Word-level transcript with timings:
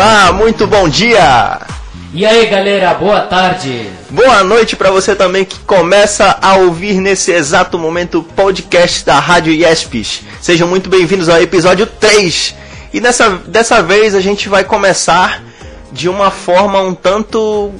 Olá, 0.00 0.32
muito 0.32 0.64
bom 0.64 0.88
dia! 0.88 1.58
E 2.14 2.24
aí 2.24 2.46
galera, 2.46 2.94
boa 2.94 3.22
tarde! 3.22 3.90
Boa 4.08 4.44
noite 4.44 4.76
para 4.76 4.92
você 4.92 5.12
também 5.12 5.44
que 5.44 5.58
começa 5.58 6.38
a 6.40 6.54
ouvir 6.54 7.00
nesse 7.00 7.32
exato 7.32 7.76
momento 7.76 8.20
o 8.20 8.22
podcast 8.22 9.04
da 9.04 9.18
Rádio 9.18 9.52
IESPES. 9.52 10.22
Sejam 10.40 10.68
muito 10.68 10.88
bem-vindos 10.88 11.28
ao 11.28 11.42
episódio 11.42 11.84
3. 11.84 12.54
E 12.94 13.00
dessa, 13.00 13.40
dessa 13.48 13.82
vez 13.82 14.14
a 14.14 14.20
gente 14.20 14.48
vai 14.48 14.62
começar 14.62 15.42
de 15.90 16.08
uma 16.08 16.30
forma 16.30 16.80
um 16.80 16.94
tanto 16.94 17.72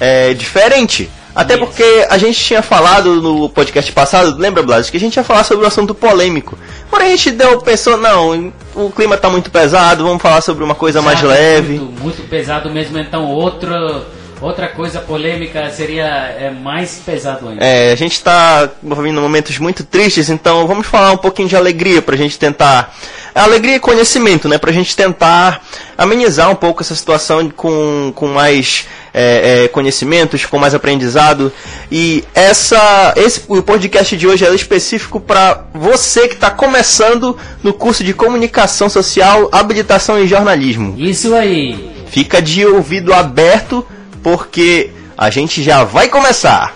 é, 0.00 0.34
diferente. 0.34 1.08
Até 1.32 1.56
porque 1.56 2.08
a 2.10 2.18
gente 2.18 2.42
tinha 2.42 2.60
falado 2.60 3.22
no 3.22 3.48
podcast 3.50 3.92
passado, 3.92 4.36
lembra, 4.36 4.64
Blas, 4.64 4.90
que 4.90 4.96
a 4.96 5.00
gente 5.00 5.14
ia 5.14 5.22
falar 5.22 5.44
sobre 5.44 5.64
um 5.64 5.68
assunto 5.68 5.94
polêmico. 5.94 6.58
Porém, 6.90 7.08
a 7.08 7.16
gente 7.16 7.32
deu, 7.32 7.58
pensou, 7.60 7.96
não, 7.96 8.52
o 8.74 8.90
clima 8.90 9.16
tá 9.16 9.28
muito 9.28 9.50
pesado, 9.50 10.04
vamos 10.04 10.22
falar 10.22 10.40
sobre 10.40 10.62
uma 10.62 10.74
coisa 10.74 11.02
mais 11.02 11.20
leve. 11.22 11.78
Muito, 11.78 12.02
muito 12.02 12.22
pesado 12.28 12.70
mesmo, 12.70 12.98
então 12.98 13.26
outro, 13.26 14.04
outra 14.46 14.68
coisa 14.68 15.00
polêmica 15.00 15.68
seria 15.70 16.04
é, 16.04 16.50
mais 16.50 17.00
pesado 17.04 17.48
ainda. 17.48 17.64
É, 17.64 17.92
a 17.92 17.96
gente 17.96 18.22
tá 18.22 18.70
vivendo 18.82 19.20
momentos 19.20 19.58
muito 19.58 19.84
tristes, 19.84 20.30
então 20.30 20.66
vamos 20.66 20.86
falar 20.86 21.12
um 21.12 21.16
pouquinho 21.16 21.48
de 21.48 21.56
alegria 21.56 22.00
pra 22.00 22.16
gente 22.16 22.38
tentar. 22.38 22.94
Alegria 23.34 23.76
e 23.76 23.80
conhecimento, 23.80 24.48
né? 24.48 24.56
Pra 24.56 24.72
gente 24.72 24.96
tentar 24.96 25.62
amenizar 25.98 26.50
um 26.50 26.54
pouco 26.54 26.82
essa 26.82 26.94
situação 26.94 27.50
com, 27.50 28.10
com 28.14 28.28
mais 28.28 28.86
é, 29.12 29.64
é, 29.64 29.68
conhecimentos, 29.68 30.46
com 30.46 30.58
mais 30.58 30.74
aprendizado. 30.74 31.52
E 31.92 32.24
essa, 32.34 33.12
esse 33.16 33.42
o 33.48 33.62
podcast 33.62 34.16
de 34.16 34.26
hoje 34.26 34.46
é 34.46 34.54
específico 34.54 35.20
para 35.20 35.64
você 35.74 36.28
que 36.28 36.34
está 36.34 36.50
começando 36.50 37.36
no 37.62 37.74
curso 37.74 38.02
de 38.02 38.14
comunicação 38.14 38.88
social, 38.88 39.50
habilitação 39.52 40.18
em 40.18 40.26
jornalismo. 40.26 40.94
Isso 40.96 41.34
aí! 41.34 41.90
Fica 42.08 42.40
de 42.40 42.64
ouvido 42.64 43.12
aberto, 43.12 43.84
porque 44.26 44.90
a 45.16 45.30
gente 45.30 45.62
já 45.62 45.84
vai 45.84 46.08
começar. 46.08 46.74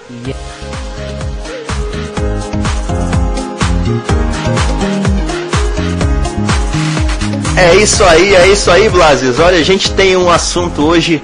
É 7.57 7.75
isso 7.75 8.05
aí, 8.05 8.37
é 8.37 8.47
isso 8.47 8.71
aí, 8.71 8.89
Blasius. 8.89 9.41
Olha, 9.41 9.59
a 9.59 9.65
gente 9.65 9.91
tem 9.95 10.17
um 10.17 10.31
assunto 10.31 10.81
hoje 10.83 11.21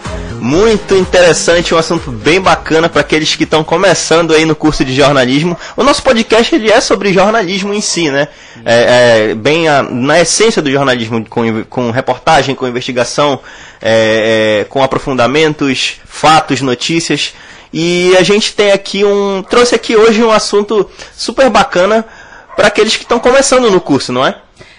muito 0.46 0.94
interessante, 0.94 1.74
um 1.74 1.78
assunto 1.78 2.12
bem 2.12 2.40
bacana 2.40 2.88
para 2.88 3.00
aqueles 3.00 3.34
que 3.34 3.42
estão 3.42 3.64
começando 3.64 4.32
aí 4.32 4.44
no 4.44 4.54
curso 4.54 4.84
de 4.84 4.94
jornalismo. 4.94 5.58
O 5.76 5.82
nosso 5.82 6.02
podcast 6.04 6.54
ele 6.54 6.70
é 6.70 6.80
sobre 6.80 7.12
jornalismo 7.12 7.74
em 7.74 7.80
si, 7.80 8.10
né? 8.10 8.28
É, 8.64 9.30
é 9.30 9.34
bem 9.34 9.68
a, 9.68 9.82
na 9.82 10.20
essência 10.20 10.62
do 10.62 10.70
jornalismo, 10.70 11.26
com, 11.28 11.64
com 11.64 11.90
reportagem, 11.90 12.54
com 12.54 12.66
investigação, 12.66 13.40
é, 13.82 14.60
é, 14.60 14.64
com 14.64 14.84
aprofundamentos, 14.84 15.96
fatos, 16.04 16.60
notícias. 16.60 17.34
E 17.72 18.16
a 18.16 18.22
gente 18.22 18.54
tem 18.54 18.70
aqui 18.70 19.04
um 19.04 19.42
trouxe 19.42 19.74
aqui 19.74 19.96
hoje 19.96 20.22
um 20.22 20.30
assunto 20.30 20.88
super 21.16 21.50
bacana 21.50 22.06
para 22.54 22.68
aqueles 22.68 22.94
que 22.94 23.02
estão 23.02 23.18
começando 23.18 23.68
no 23.68 23.80
curso, 23.80 24.12
não 24.12 24.24
é? 24.24 24.36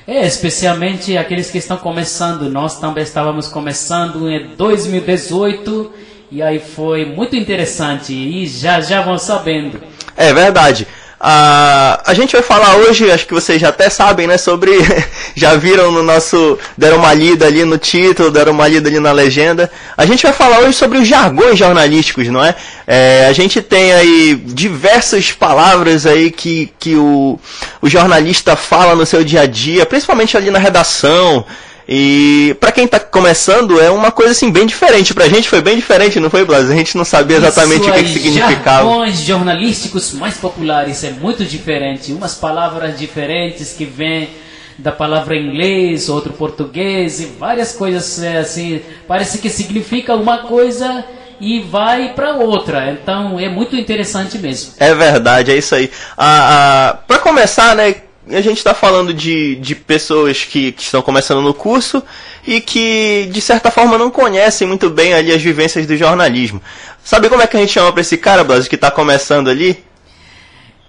É, 0.07 0.25
especialmente 0.25 1.17
aqueles 1.17 1.51
que 1.51 1.57
estão 1.57 1.75
começando. 1.75 2.49
Nós 2.49 2.79
também 2.79 3.03
estávamos 3.03 3.49
começando 3.49 4.29
em 4.29 4.55
2018 4.55 5.91
e 6.31 6.41
aí 6.41 6.59
foi 6.59 7.03
muito 7.03 7.35
interessante 7.35 8.13
e 8.13 8.47
já 8.47 8.79
já 8.79 9.01
vão 9.01 9.17
sabendo. 9.17 9.81
É 10.15 10.33
verdade. 10.33 10.87
Uh, 11.19 11.97
a 12.05 12.13
gente 12.13 12.33
vai 12.33 12.43
falar 12.43 12.75
hoje, 12.75 13.09
acho 13.09 13.25
que 13.25 13.33
vocês 13.33 13.59
já 13.59 13.69
até 13.69 13.89
sabem, 13.89 14.27
né, 14.27 14.37
sobre. 14.37 14.71
já 15.35 15.55
viram 15.55 15.91
no 15.91 16.03
nosso. 16.03 16.59
deram 16.77 16.97
uma 16.97 17.13
lida 17.13 17.47
ali 17.47 17.65
no 17.65 17.77
título, 17.77 18.29
deram 18.29 18.51
uma 18.51 18.67
lida 18.67 18.87
ali 18.87 18.99
na 18.99 19.11
legenda. 19.11 19.71
A 19.97 20.05
gente 20.05 20.23
vai 20.23 20.33
falar 20.33 20.59
hoje 20.59 20.73
sobre 20.73 20.99
os 20.99 21.07
jargões 21.07 21.57
jornalísticos, 21.57 22.27
não 22.27 22.43
é? 22.43 22.55
é 22.85 23.25
a 23.27 23.33
gente 23.33 23.61
tem 23.63 23.93
aí 23.93 24.35
diversas 24.35 25.31
palavras 25.31 26.05
aí 26.05 26.29
que, 26.29 26.71
que 26.79 26.95
o, 26.95 27.39
o 27.81 27.89
jornalista 27.89 28.55
fala 28.55 28.95
no 28.95 29.05
seu 29.05 29.23
dia 29.23 29.41
a 29.41 29.45
dia, 29.47 29.87
principalmente 29.87 30.37
ali 30.37 30.51
na 30.51 30.59
redação. 30.59 31.43
E 31.87 32.55
para 32.59 32.71
quem 32.71 32.85
tá 32.85 32.99
começando 32.99 33.79
é 33.79 33.89
uma 33.89 34.11
coisa 34.11 34.31
assim 34.31 34.51
bem 34.51 34.65
diferente. 34.65 35.13
Pra 35.13 35.29
gente 35.29 35.47
foi 35.47 35.61
bem 35.61 35.77
diferente, 35.77 36.19
não 36.19 36.29
foi, 36.29 36.43
Blas? 36.43 36.69
A 36.69 36.75
gente 36.75 36.97
não 36.97 37.05
sabia 37.05 37.37
exatamente 37.37 37.81
Isso 37.81 37.89
o 37.89 37.93
que, 37.93 38.03
que 38.03 38.09
significava. 38.09 38.89
Jargões 38.89 39.19
jornalísticos 39.21 40.13
mais 40.13 40.35
populares 40.35 41.03
é 41.05 41.11
muito 41.11 41.45
diferente. 41.45 42.11
Umas 42.11 42.35
palavras 42.35 42.97
diferentes 42.99 43.71
que 43.71 43.85
vêm 43.85 44.29
da 44.77 44.91
palavra 44.91 45.35
inglês, 45.35 46.09
outro 46.09 46.33
português 46.33 47.21
e 47.21 47.25
várias 47.25 47.71
coisas 47.71 48.21
é, 48.21 48.39
assim. 48.39 48.81
Parece 49.07 49.37
que 49.37 49.49
significa 49.49 50.13
uma 50.13 50.39
coisa 50.39 51.05
e 51.39 51.61
vai 51.61 52.13
para 52.13 52.33
outra. 52.33 52.91
Então 52.91 53.39
é 53.39 53.47
muito 53.47 53.77
interessante 53.77 54.37
mesmo. 54.37 54.73
É 54.77 54.93
verdade, 54.93 55.51
é 55.51 55.57
isso 55.57 55.73
aí. 55.73 55.89
Ah, 56.17 56.89
ah, 56.89 56.93
para 57.07 57.19
começar, 57.19 57.75
né? 57.75 57.95
A 58.29 58.41
gente 58.41 58.57
está 58.57 58.73
falando 58.73 59.13
de, 59.13 59.55
de 59.55 59.75
pessoas 59.75 60.43
que, 60.43 60.71
que, 60.71 60.83
estão 60.83 61.01
começando 61.01 61.41
no 61.41 61.53
curso 61.53 62.03
e 62.45 62.59
que, 62.59 63.29
de 63.31 63.41
certa 63.41 63.71
forma, 63.71 63.97
não 63.97 64.09
conhecem 64.09 64.67
muito 64.67 64.89
bem 64.89 65.13
ali 65.13 65.31
as 65.31 65.41
vivências 65.41 65.85
do 65.85 65.95
jornalismo. 65.95 66.61
Sabe 67.03 67.29
como 67.29 67.41
é 67.41 67.47
que 67.47 67.55
a 67.55 67.59
gente 67.59 67.71
chama 67.71 67.91
para 67.91 68.01
esse 68.01 68.17
cara, 68.17 68.43
Blas, 68.43 68.67
que 68.67 68.75
está 68.75 68.91
começando 68.91 69.49
ali? 69.49 69.83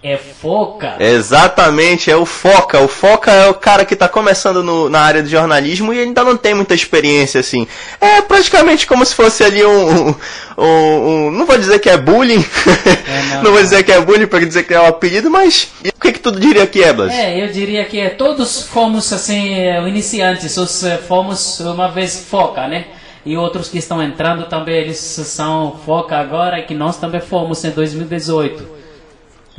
É 0.00 0.16
foca. 0.16 0.94
Exatamente, 1.00 2.08
é 2.08 2.16
o 2.16 2.24
foca. 2.24 2.80
O 2.80 2.86
foca 2.86 3.32
é 3.32 3.48
o 3.48 3.54
cara 3.54 3.84
que 3.84 3.94
está 3.94 4.08
começando 4.08 4.62
no, 4.62 4.88
na 4.88 5.00
área 5.00 5.24
de 5.24 5.28
jornalismo 5.28 5.92
e 5.92 5.98
ainda 5.98 6.22
não 6.22 6.36
tem 6.36 6.54
muita 6.54 6.72
experiência 6.72 7.40
assim. 7.40 7.66
É 8.00 8.22
praticamente 8.22 8.86
como 8.86 9.04
se 9.04 9.12
fosse 9.12 9.42
ali 9.42 9.64
um, 9.64 10.14
um, 10.56 10.64
um 10.64 11.30
não 11.32 11.44
vou 11.44 11.58
dizer 11.58 11.80
que 11.80 11.90
é 11.90 11.96
bullying, 11.96 12.44
é, 12.44 13.34
não, 13.34 13.42
não, 13.42 13.52
vou 13.52 13.60
dizer 13.60 13.82
que 13.82 13.90
é 13.90 14.00
bullying 14.00 14.28
para 14.28 14.46
dizer 14.46 14.62
que 14.62 14.72
é 14.72 14.80
um 14.80 14.86
apelido, 14.86 15.28
mas 15.28 15.68
o 15.84 16.00
que 16.00 16.12
que 16.12 16.20
tu 16.20 16.30
diria 16.30 16.64
que 16.64 16.80
é, 16.80 16.92
Blas? 16.92 17.12
É, 17.12 17.42
eu 17.42 17.48
diria 17.48 17.84
que 17.84 17.98
é, 17.98 18.10
todos 18.10 18.62
fomos 18.62 19.12
assim 19.12 19.56
iniciantes, 19.88 20.56
os 20.56 20.84
fomos 21.08 21.58
uma 21.58 21.88
vez 21.88 22.24
foca, 22.30 22.68
né? 22.68 22.84
E 23.26 23.36
outros 23.36 23.68
que 23.68 23.78
estão 23.78 24.00
entrando 24.00 24.48
também 24.48 24.76
eles 24.76 24.98
são 24.98 25.76
foca 25.84 26.16
agora, 26.16 26.62
que 26.62 26.72
nós 26.72 26.98
também 26.98 27.20
fomos 27.20 27.64
em 27.64 27.70
2018. 27.70 28.77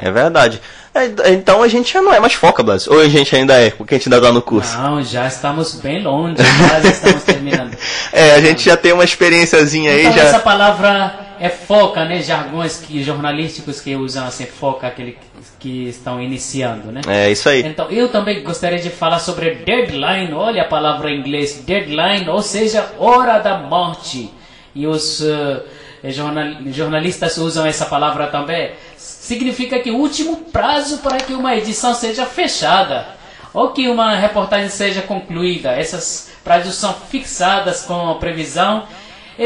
É 0.01 0.09
verdade. 0.09 0.61
É, 0.95 1.33
então 1.33 1.61
a 1.61 1.67
gente 1.67 1.93
já 1.93 2.01
não 2.01 2.13
é 2.13 2.19
mais 2.19 2.33
foca, 2.33 2.63
Blas. 2.63 2.87
Ou 2.87 2.99
a 2.99 3.07
gente 3.07 3.35
ainda 3.35 3.53
é, 3.53 3.69
porque 3.69 3.95
a 3.95 3.97
gente 3.97 4.07
ainda 4.11 4.25
tá 4.25 4.31
no 4.31 4.41
curso? 4.41 4.77
Não, 4.77 5.03
já 5.03 5.27
estamos 5.27 5.75
bem 5.75 6.01
longe, 6.01 6.37
já 6.37 6.89
estamos 6.89 7.23
terminando. 7.23 7.77
é, 8.11 8.31
a 8.31 8.41
gente 8.41 8.63
já 8.63 8.77
tem 8.77 8.93
uma 8.93 9.03
experiênciazinha 9.03 9.93
então, 9.99 10.11
aí. 10.11 10.17
Já... 10.17 10.23
essa 10.23 10.39
palavra 10.39 11.35
é 11.39 11.49
foca, 11.49 12.05
né? 12.05 12.21
Jargões 12.21 12.77
que, 12.77 13.03
jornalísticos 13.03 13.81
que 13.81 13.95
usam 13.95 14.25
assim, 14.25 14.45
foca, 14.45 14.87
aquele 14.87 15.17
que 15.59 15.89
estão 15.89 16.21
iniciando, 16.21 16.91
né? 16.91 17.01
É, 17.07 17.29
isso 17.29 17.49
aí. 17.49 17.61
Então, 17.61 17.89
eu 17.89 18.07
também 18.07 18.41
gostaria 18.43 18.79
de 18.79 18.89
falar 18.89 19.19
sobre 19.19 19.55
deadline. 19.55 20.33
Olha 20.33 20.61
a 20.61 20.65
palavra 20.65 21.11
em 21.11 21.19
inglês, 21.19 21.61
deadline, 21.65 22.27
ou 22.29 22.41
seja, 22.41 22.85
hora 22.97 23.39
da 23.39 23.57
morte. 23.57 24.33
E 24.73 24.87
os 24.87 25.19
uh, 25.19 25.61
jornalistas 26.03 27.37
usam 27.37 27.65
essa 27.65 27.85
palavra 27.85 28.27
também 28.27 28.71
significa 28.97 29.79
que 29.79 29.91
o 29.91 29.97
último 29.97 30.37
prazo 30.37 30.99
para 30.99 31.17
que 31.17 31.33
uma 31.33 31.55
edição 31.55 31.93
seja 31.93 32.25
fechada 32.25 33.05
ou 33.53 33.69
que 33.69 33.87
uma 33.87 34.15
reportagem 34.15 34.69
seja 34.69 35.01
concluída. 35.01 35.71
Essas 35.71 36.31
prazos 36.43 36.75
são 36.75 36.93
fixadas 36.93 37.83
com 37.83 38.15
previsão 38.15 38.87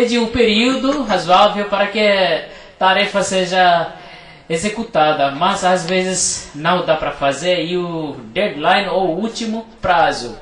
de 0.08 0.18
um 0.18 0.28
período 0.28 1.04
razoável 1.04 1.66
para 1.66 1.88
que 1.88 2.00
a 2.00 2.46
tarefa 2.78 3.24
seja 3.24 3.94
executada, 4.50 5.32
mas 5.32 5.64
às 5.64 5.86
vezes 5.86 6.52
não 6.54 6.86
dá 6.86 6.96
para 6.96 7.12
fazer 7.12 7.64
e 7.64 7.78
o 7.78 8.16
deadline 8.34 8.90
ou 8.90 9.10
o 9.10 9.20
último 9.22 9.66
prazo 9.82 10.38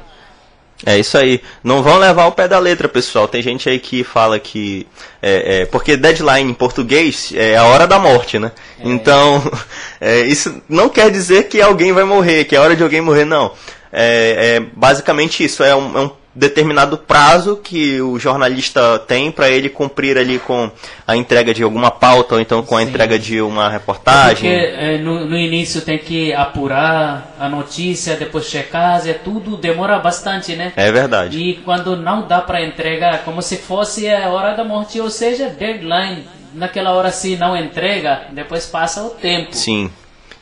é 0.86 0.98
isso 0.98 1.18
aí. 1.18 1.42
Não 1.64 1.84
vão 1.84 1.98
levar 1.98 2.26
o 2.26 2.32
pé 2.32 2.48
da 2.48 2.58
letra, 2.58 2.90
pessoal. 2.90 3.28
Tem 3.28 3.42
gente 3.42 3.70
aí 3.70 3.80
que 3.80 4.04
fala 4.04 4.40
que. 4.40 4.88
É, 5.22 5.62
é, 5.62 5.66
porque 5.66 5.96
deadline 5.96 6.50
em 6.50 6.54
português 6.54 7.32
é 7.36 7.56
a 7.56 7.66
hora 7.66 7.86
da 7.86 8.00
morte, 8.00 8.40
né? 8.40 8.52
É. 8.80 8.88
Então, 8.88 9.42
é, 10.02 10.22
isso 10.22 10.62
não 10.68 10.90
quer 10.90 11.12
dizer 11.12 11.48
que 11.48 11.62
alguém 11.62 11.92
vai 11.92 12.04
morrer, 12.04 12.46
que 12.46 12.56
é 12.56 12.60
hora 12.60 12.76
de 12.76 12.84
alguém 12.84 13.02
morrer, 13.02 13.26
não. 13.26 13.54
É, 13.92 14.58
é 14.58 14.60
basicamente 14.76 15.44
isso. 15.44 15.64
É 15.64 15.76
um, 15.76 15.98
é 15.98 16.02
um 16.02 16.12
determinado 16.34 16.98
prazo 16.98 17.58
que 17.58 18.02
o 18.02 18.18
jornalista 18.18 18.98
tem 19.00 19.32
para 19.32 19.50
ele 19.50 19.68
cumprir 19.68 20.18
ali 20.18 20.40
com 20.40 20.72
a 21.06 21.16
entrega 21.16 21.54
de 21.54 21.62
alguma 21.62 21.92
pauta 21.92 22.36
ou 22.36 22.42
então 22.42 22.64
com 22.64 22.78
a 22.78 22.82
Sim. 22.82 22.88
entrega 22.88 23.20
de 23.20 23.42
uma 23.42 23.70
reportagem. 23.70 24.50
É 24.50 24.66
porque 24.66 24.76
é, 24.82 24.98
no, 24.98 25.26
no, 25.26 25.38
início 25.38 25.82
tem 25.82 25.98
que 25.98 26.34
apurar 26.34 27.36
a 27.38 27.50
notícia, 27.50 28.16
depois 28.16 28.46
checar, 28.46 29.06
é 29.08 29.14
tudo 29.14 29.58
demora 29.58 30.00
bastante, 30.00 30.56
né? 30.56 30.72
É 30.76 30.92
verdade. 30.92 31.38
E 31.38 31.56
quando 31.66 31.98
não 31.98 32.28
dá 32.28 32.40
para 32.40 32.66
entregar, 32.66 33.24
como 33.24 33.42
se 33.42 33.58
fosse 33.58 34.08
a 34.10 34.30
hora 34.30 34.54
da 34.54 34.64
morte, 34.64 35.00
ou 35.00 35.10
seja, 35.10 35.50
deadline. 35.50 36.24
Naquela 36.54 36.92
hora 36.92 37.12
se 37.12 37.38
não 37.38 37.56
entrega, 37.56 38.24
depois 38.32 38.66
passa 38.66 39.02
o 39.04 39.12
tempo. 39.12 39.56
Sim. 39.56 39.90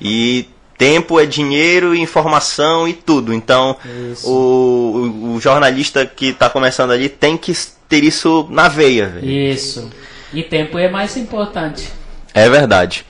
E 0.01 0.47
tempo 0.79 1.19
é 1.19 1.25
dinheiro, 1.25 1.93
informação 1.93 2.87
e 2.87 2.93
tudo. 2.93 3.33
Então, 3.33 3.75
o, 4.23 4.29
o, 4.29 5.33
o, 5.33 5.41
jornalista 5.41 6.05
que 6.05 6.27
está 6.27 6.49
começando 6.49 6.91
ali 6.91 7.09
tem 7.09 7.37
que 7.37 7.53
ter 7.89 8.01
isso 8.01 8.47
na 8.49 8.69
veia. 8.69 9.07
Véio. 9.07 9.53
Isso. 9.53 9.91
E 10.33 10.41
tempo 10.41 10.77
é 10.77 10.89
mais 10.89 11.17
importante. 11.17 11.91
É 12.33 12.49
verdade. 12.49 13.05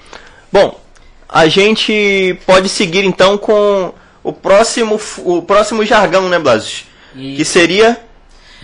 Bom, 0.52 0.82
a 1.28 1.48
gente 1.48 2.40
pode 2.48 2.68
seguir 2.70 3.06
então 3.06 3.38
com 3.38 3.94
o 4.24 4.34
próximo, 4.34 5.00
o 5.20 5.44
próximo 5.44 5.86
jargão, 5.86 6.28
né, 6.28 6.40
Blas? 6.40 6.86
Que 7.14 7.46
seria 7.46 8.02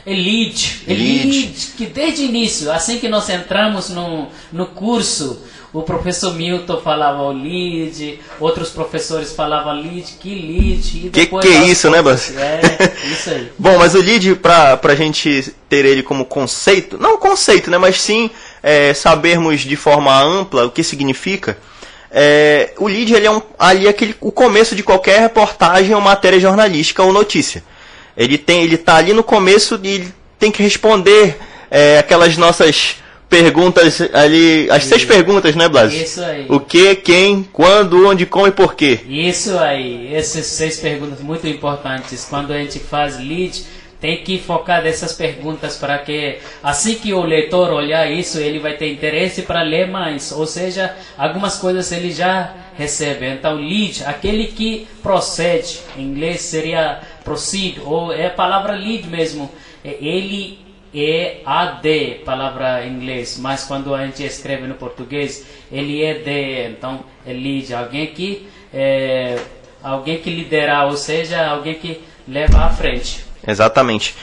Elite. 0.05 0.83
Elite, 0.87 1.73
que 1.77 1.85
desde 1.87 2.23
o 2.23 2.25
início, 2.25 2.71
assim 2.71 2.99
que 2.99 3.09
nós 3.09 3.27
entramos 3.29 3.89
no, 3.89 4.29
no 4.51 4.67
curso, 4.67 5.41
o 5.75 5.83
professor 5.83 6.33
Milton 6.33 6.79
falava 6.79 7.21
o 7.21 7.33
lead, 7.33 8.17
outros 8.39 8.69
professores 8.69 9.33
falavam 9.33 9.73
lead, 9.73 10.15
que 10.21 10.33
lead. 10.33 11.09
que 11.09 11.27
que 11.27 11.47
é 11.49 11.65
isso, 11.65 11.89
né, 11.89 12.01
Bas? 12.01 12.33
É, 12.37 12.61
isso 13.11 13.29
aí. 13.29 13.51
Bom, 13.59 13.77
mas 13.77 13.93
o 13.93 14.01
lead, 14.01 14.35
pra, 14.35 14.77
pra 14.77 14.95
gente 14.95 15.53
ter 15.67 15.83
ele 15.83 16.01
como 16.01 16.23
conceito, 16.23 16.97
não 16.97 17.17
conceito, 17.17 17.69
né, 17.69 17.77
mas 17.77 17.99
sim 17.99 18.31
é, 18.63 18.93
sabermos 18.93 19.61
de 19.61 19.75
forma 19.75 20.17
ampla 20.17 20.65
o 20.65 20.71
que 20.71 20.81
significa, 20.81 21.57
é, 22.09 22.71
o 22.77 22.87
lead 22.87 23.13
ele 23.13 23.27
é 23.27 23.31
um, 23.31 23.41
ali 23.59 23.87
é 23.87 23.89
aquele, 23.89 24.15
o 24.21 24.31
começo 24.31 24.77
de 24.77 24.81
qualquer 24.81 25.19
reportagem 25.19 25.93
ou 25.93 25.99
matéria 25.99 26.39
jornalística 26.39 27.03
ou 27.03 27.11
notícia. 27.11 27.61
Ele 28.15 28.37
tem, 28.37 28.63
ele 28.63 28.77
tá 28.77 28.95
ali 28.95 29.11
no 29.11 29.25
começo 29.25 29.77
e 29.83 29.87
ele 29.89 30.13
tem 30.39 30.53
que 30.53 30.63
responder 30.63 31.37
é, 31.69 31.97
aquelas 31.97 32.37
nossas 32.37 32.95
perguntas 33.29 34.01
ali, 34.13 34.69
as 34.69 34.85
seis 34.85 35.03
perguntas, 35.03 35.55
né, 35.55 35.67
Blas? 35.67 35.93
Isso 35.93 36.23
aí. 36.23 36.45
O 36.49 36.59
que, 36.59 36.95
quem, 36.95 37.43
quando, 37.43 38.07
onde, 38.07 38.25
como 38.25 38.47
e 38.47 38.51
porquê. 38.51 38.99
Isso 39.07 39.57
aí. 39.57 40.13
Essas 40.13 40.45
seis 40.45 40.79
perguntas 40.79 41.19
muito 41.21 41.47
importantes. 41.47 42.25
Quando 42.29 42.51
a 42.51 42.57
gente 42.57 42.79
faz 42.79 43.17
lead, 43.17 43.65
tem 43.99 44.23
que 44.23 44.39
focar 44.39 44.83
nessas 44.83 45.13
perguntas 45.13 45.77
para 45.77 45.97
que 45.97 46.37
assim 46.61 46.95
que 46.95 47.13
o 47.13 47.23
leitor 47.23 47.71
olhar 47.71 48.09
isso, 48.11 48.37
ele 48.37 48.59
vai 48.59 48.73
ter 48.73 48.91
interesse 48.91 49.41
para 49.41 49.61
ler 49.61 49.87
mais. 49.87 50.31
Ou 50.31 50.45
seja, 50.45 50.95
algumas 51.17 51.57
coisas 51.57 51.91
ele 51.91 52.11
já 52.11 52.53
recebe. 52.77 53.25
Então, 53.27 53.55
lead, 53.55 54.03
aquele 54.05 54.47
que 54.47 54.87
procede, 55.01 55.79
em 55.97 56.03
inglês 56.03 56.41
seria 56.41 56.99
proceed, 57.23 57.79
ou 57.83 58.13
é 58.13 58.27
a 58.27 58.31
palavra 58.31 58.73
lead 58.73 59.07
mesmo. 59.07 59.51
É, 59.83 59.97
ele 60.01 60.64
é 61.03 61.41
AD, 61.45 62.21
palavra 62.25 62.85
em 62.85 62.93
inglês, 62.93 63.37
mas 63.39 63.63
quando 63.63 63.93
a 63.93 64.05
gente 64.05 64.23
escreve 64.23 64.67
no 64.67 64.75
português, 64.75 65.45
ele 65.71 66.03
é 66.03 66.13
D, 66.15 66.69
então 66.69 67.03
é 67.25 67.33
lead, 67.33 67.73
alguém 67.73 68.07
que 68.07 68.47
é, 68.73 69.37
alguém 69.81 70.17
que 70.17 70.29
lidera, 70.29 70.85
ou 70.85 70.97
seja, 70.97 71.47
alguém 71.47 71.75
que 71.75 72.01
leva 72.27 72.65
à 72.65 72.69
frente. 72.69 73.25
Exatamente. 73.47 74.15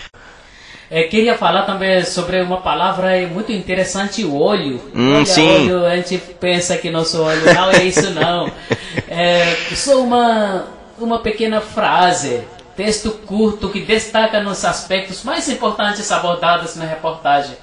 É, 0.91 1.05
queria 1.05 1.39
falar 1.39 1.63
também 1.63 2.05
sobre 2.05 2.43
uma 2.43 2.61
palavra 2.61 3.27
muito 3.27 3.51
interessante, 3.51 4.25
o 4.25 4.37
olho. 4.37 4.79
Hum, 4.95 5.15
Olha, 5.17 5.25
sim. 5.25 5.73
olho, 5.73 5.87
a 5.87 5.97
gente 5.97 6.19
pensa 6.39 6.77
que 6.77 6.91
nosso 6.91 7.23
olho 7.23 7.43
não 7.55 7.71
é 7.71 7.85
isso 7.85 8.11
não. 8.11 8.51
É 9.09 9.55
só 9.75 10.03
uma, 10.03 10.67
uma 10.99 11.19
pequena 11.19 11.61
frase, 11.61 12.43
texto 12.77 13.11
curto 13.27 13.69
que 13.69 13.81
destaca 13.81 14.41
nos 14.43 14.65
aspectos 14.65 15.23
mais 15.23 15.49
importantes 15.49 16.11
abordados 16.11 16.77
na 16.77 16.85
reportagem. 16.85 17.57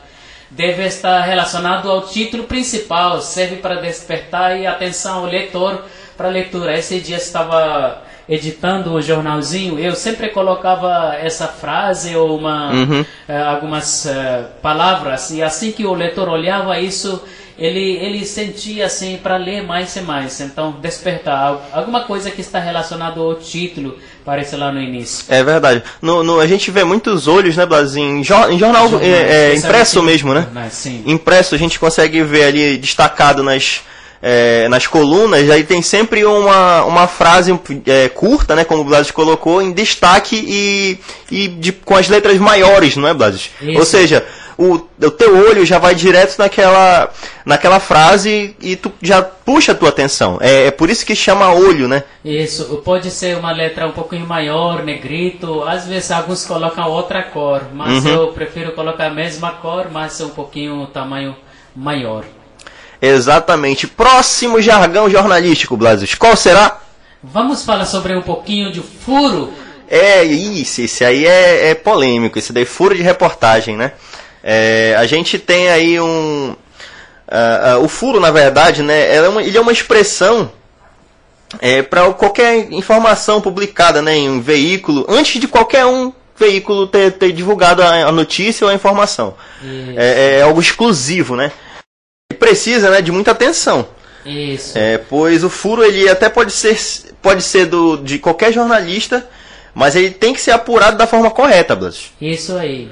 Deve 0.52 0.86
estar 0.86 1.22
relacionado 1.22 1.90
ao 1.92 2.02
título 2.08 2.44
principal, 2.46 3.22
serve 3.22 3.58
para 3.58 3.76
despertar 3.76 4.52
a 4.54 4.72
atenção 4.72 5.20
ao 5.20 5.26
leitor 5.26 5.84
para 6.18 6.28
a 6.28 6.32
leitura. 6.32 6.78
Esse 6.78 7.00
dia 7.00 7.18
estava 7.18 8.02
editando 8.28 8.94
o 8.94 9.02
jornalzinho, 9.02 9.80
eu 9.80 9.96
sempre 9.96 10.30
colocava 10.30 11.16
essa 11.16 11.48
frase 11.48 12.16
ou 12.16 12.38
uma, 12.38 12.72
Uhum. 12.72 13.06
eh, 13.28 13.42
algumas 13.42 14.06
eh, 14.06 14.44
palavras 14.62 15.32
e 15.32 15.42
assim 15.42 15.72
que 15.72 15.84
o 15.86 15.94
leitor 15.96 16.30
olhava 16.30 16.80
isso, 16.80 17.24
ele 17.60 17.98
ele 17.98 18.26
sentia 18.26 18.86
assim 18.86 19.20
para 19.22 19.38
ler 19.38 19.64
mais 19.64 19.96
e 19.96 20.02
mais. 20.02 20.40
Então 20.42 20.72
despertar 20.82 21.38
Al- 21.38 21.66
alguma 21.74 22.02
coisa 22.06 22.32
que 22.32 22.42
está 22.42 22.60
relacionado 22.60 23.22
ao 23.22 23.36
título, 23.36 23.98
parece 24.26 24.56
lá 24.56 24.72
no 24.72 24.82
início. 24.82 25.26
É 25.30 25.44
verdade. 25.44 25.84
No, 26.02 26.24
no- 26.24 26.40
a 26.40 26.48
gente 26.48 26.72
vê 26.72 26.84
muitos 26.84 27.28
olhos, 27.28 27.56
né, 27.58 27.66
Blas? 27.66 27.96
Em, 27.96 28.20
em 28.22 28.24
jornal 28.24 28.58
Jornais, 28.58 29.02
é, 29.02 29.08
é, 29.08 29.54
especialmente 29.54 29.58
impresso 29.66 30.04
mesmo, 30.04 30.34
né? 30.34 30.42
jornais, 30.44 30.74
Sim. 30.74 31.04
Impresso, 31.06 31.56
a 31.56 31.58
gente 31.58 31.80
consegue 31.80 32.24
ver 32.24 32.44
ali 32.46 32.78
destacado 32.78 33.44
nas, 33.44 33.82
é, 34.22 34.68
nas 34.70 34.86
colunas, 34.88 35.50
aí 35.50 35.64
tem 35.64 35.82
sempre 35.82 36.26
uma, 36.26 36.84
uma 36.86 37.08
frase 37.08 37.58
é, 37.86 38.10
curta, 38.10 38.56
né, 38.56 38.64
como 38.64 38.82
o 38.82 38.84
Blas 38.86 39.12
colocou, 39.12 39.62
em 39.62 39.72
destaque 39.72 40.36
e, 40.48 40.98
e 41.32 41.48
de- 41.48 41.72
com 41.72 41.96
as 41.96 42.08
letras 42.10 42.38
maiores, 42.38 42.96
não 42.96 43.08
é, 43.08 43.14
Blas? 43.14 43.50
Isso. 43.62 43.80
Ou 43.80 43.86
seja, 43.86 44.26
o, 44.60 44.74
o 45.06 45.12
teu 45.12 45.38
olho 45.38 45.66
já 45.66 45.80
vai 45.80 45.96
direto 45.96 46.38
naquela, 46.38 47.10
naquela 47.46 47.80
frase 47.80 48.54
e 48.60 48.76
tu 48.76 48.92
já 49.02 49.22
puxa 49.22 49.72
a 49.72 49.76
tua 49.76 49.88
atenção. 49.88 50.38
É, 50.42 50.66
é 50.68 50.72
por 50.72 50.90
isso 50.90 51.06
que 51.06 51.16
chama 51.16 51.54
olho, 51.54 51.88
né? 51.88 52.04
Isso, 52.26 52.66
pode 52.84 53.10
ser 53.10 53.38
uma 53.38 53.54
letra 53.54 53.88
um 53.88 53.94
pouquinho 53.94 54.28
maior, 54.28 54.84
negrito, 54.84 55.64
às 55.64 55.88
vezes 55.88 56.12
alguns 56.12 56.46
colocam 56.46 56.90
outra 56.90 57.24
cor, 57.24 57.62
mas 57.74 58.04
Uhum. 58.04 58.12
eu 58.12 58.28
prefiro 58.34 58.74
colocar 58.74 59.06
a 59.08 59.10
mesma 59.10 59.54
cor, 59.54 59.88
mas 59.90 60.20
um 60.20 60.30
pouquinho 60.30 60.86
tamanho 60.88 61.34
maior. 61.74 62.26
Exatamente. 63.02 63.88
Próximo 63.88 64.62
jargão 64.62 65.10
jornalístico, 65.10 65.78
Blasis. 65.78 66.16
Qual 66.16 66.36
será? 66.36 66.82
Vamos 67.24 67.64
falar 67.64 67.86
sobre 67.86 68.14
um 68.14 68.22
pouquinho 68.22 68.74
de 68.74 68.82
furo. 68.82 69.54
É, 69.90 70.24
isso, 70.24 70.82
esse 70.82 71.04
aí 71.06 71.26
é, 71.26 71.70
é 71.70 71.76
polêmico, 71.76 72.38
esse 72.38 72.54
daí 72.54 72.64
é 72.64 72.66
furo 72.66 72.94
de 72.94 73.02
reportagem, 73.02 73.76
né? 73.78 73.94
É, 74.44 74.96
a 74.98 75.06
gente 75.06 75.38
tem 75.38 75.70
aí 75.70 76.00
um. 76.00 76.56
ah, 77.28 77.72
ah, 77.74 77.80
o 77.80 77.88
furo, 77.88 78.20
na 78.20 78.32
verdade, 78.32 78.82
né? 78.82 79.16
Ele 79.16 79.26
é 79.26 79.30
uma, 79.30 79.44
ele 79.44 79.58
é 79.58 79.62
uma 79.62 79.72
expressão 79.72 80.52
é, 81.60 81.82
para 81.82 82.12
qualquer 82.14 82.72
informação 82.72 83.42
publicada 83.42 84.02
né, 84.02 84.16
em 84.16 84.30
um 84.30 84.42
veículo, 84.42 85.06
antes 85.10 85.42
de 85.42 85.48
qualquer 85.48 85.86
um 85.86 86.14
veículo 86.38 86.88
ter, 86.88 87.14
ter 87.14 87.32
divulgado 87.32 87.82
a, 87.82 88.06
a 88.06 88.12
notícia 88.12 88.66
ou 88.66 88.72
a 88.72 88.76
informação. 88.76 89.36
É, 89.98 90.38
é 90.38 90.42
algo 90.42 90.62
exclusivo, 90.62 91.36
né? 91.36 91.52
E 92.32 92.36
precisa 92.36 92.90
né, 92.90 93.02
de 93.02 93.12
muita 93.12 93.32
atenção. 93.32 93.88
Isso. 94.26 94.78
É, 94.78 94.98
pois 94.98 95.44
o 95.44 95.50
furo 95.50 95.84
ele 95.84 96.08
até 96.08 96.30
pode 96.30 96.52
ser, 96.52 96.78
pode 97.22 97.42
ser 97.42 97.66
do, 97.66 97.98
de 97.98 98.20
qualquer 98.20 98.54
jornalista, 98.54 99.28
mas 99.74 99.96
ele 99.96 100.12
tem 100.12 100.34
que 100.34 100.42
ser 100.42 100.52
apurado 100.52 100.98
da 100.98 101.08
forma 101.08 101.32
correta, 101.32 101.76
Blas. 101.76 102.12
Isso 102.22 102.56
aí. 102.56 102.90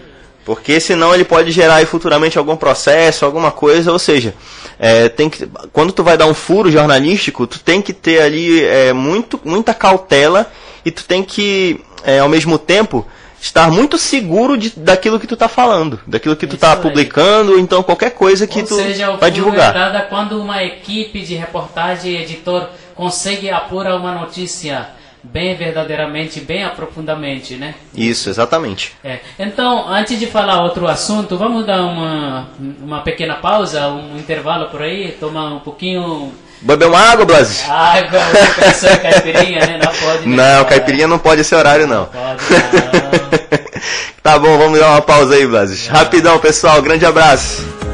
Porque 0.47 0.79
senão 0.79 1.13
ele 1.13 1.25
pode 1.25 1.51
gerar 1.51 1.75
aí 1.75 1.85
futuramente 1.85 2.37
algum 2.37 2.55
processo, 2.55 3.25
alguma 3.25 3.51
coisa, 3.51 3.91
ou 3.91 3.99
seja, 3.99 4.33
é, 4.79 5.09
tem 5.09 5.29
que, 5.29 5.45
quando 5.73 5.91
tu 5.91 6.05
vai 6.05 6.15
dar 6.17 6.25
um 6.25 6.33
furo 6.33 6.71
jornalístico, 6.71 7.45
tu 7.45 7.59
tem 7.59 7.81
que 7.81 7.91
ter 7.91 8.21
ali 8.21 8.63
é, 8.63 8.93
muito, 8.93 9.37
muita 9.43 9.73
cautela 9.73 10.49
e 10.85 10.89
tu 10.89 11.03
tem 11.03 11.21
que, 11.21 11.81
é, 12.01 12.19
ao 12.19 12.29
mesmo 12.29 12.57
tempo, 12.57 13.05
estar 13.41 13.69
muito 13.69 13.97
seguro 13.97 14.57
de, 14.57 14.69
daquilo 14.69 15.19
que 15.19 15.27
tu 15.27 15.35
tá 15.35 15.49
falando, 15.49 15.99
daquilo 16.07 16.37
que 16.37 16.47
tu 16.47 16.51
Isso 16.55 16.61
tá 16.61 16.75
aí. 16.75 16.79
publicando, 16.81 17.59
então 17.59 17.83
qualquer 17.83 18.11
coisa 18.11 18.47
que 18.47 18.61
Ou 18.61 18.67
tu 18.67 18.75
seja, 18.75 19.17
vai 19.17 19.29
divulgar. 19.29 19.75
é 19.75 20.01
quando 20.03 20.41
uma 20.41 20.63
equipe 20.63 21.23
de 21.23 21.35
reportagem 21.35 22.13
e 22.13 22.21
editor 22.21 22.69
consegue 22.95 23.49
apurar 23.49 23.97
uma 23.97 24.13
notícia 24.13 24.87
bem 25.23 25.55
verdadeiramente, 25.55 26.39
bem 26.39 26.63
aprofundamente, 26.63 27.55
né? 27.55 27.75
Isso, 27.93 28.29
exatamente. 28.29 28.93
É. 29.03 29.19
Então, 29.37 29.87
antes 29.87 30.19
de 30.19 30.27
falar 30.27 30.63
outro 30.63 30.87
assunto, 30.87 31.37
vamos 31.37 31.65
dar 31.65 31.81
uma, 31.81 32.47
uma 32.81 33.01
pequena 33.01 33.35
pausa, 33.35 33.87
um 33.87 34.17
intervalo 34.17 34.67
por 34.69 34.81
aí, 34.81 35.11
tomar 35.19 35.53
um 35.53 35.59
pouquinho. 35.59 36.31
Beber 36.61 36.87
uma 36.87 36.99
água, 36.99 37.25
Blas? 37.25 37.69
Água, 37.69 38.19
você 38.19 38.61
pensou 38.61 38.89
em 38.89 38.97
caipirinha, 38.97 39.59
né? 39.59 39.79
Não 39.83 39.93
pode. 39.93 40.27
Não, 40.27 40.65
caipirinha 40.65 41.07
não 41.07 41.19
pode 41.19 41.41
esse 41.41 41.53
horário, 41.53 41.85
não. 41.85 42.05
Pode 42.05 42.43
não. 42.53 43.69
tá 44.23 44.39
bom, 44.39 44.57
vamos 44.57 44.79
dar 44.79 44.89
uma 44.89 45.01
pausa 45.01 45.35
aí, 45.35 45.45
Blas. 45.45 45.87
Rapidão, 45.87 46.39
pessoal. 46.39 46.81
Grande 46.81 47.05
abraço. 47.05 47.86